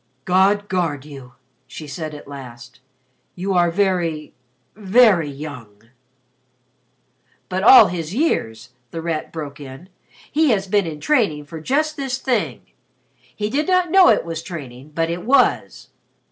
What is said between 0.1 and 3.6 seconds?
"God guard you!" she said at last. "You